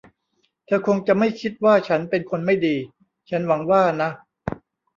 [0.65, 2.75] เธอคงจะไม่คิดว่าฉันเป็นคนไม่ดี
[3.29, 4.09] ฉันหวังว่านะ?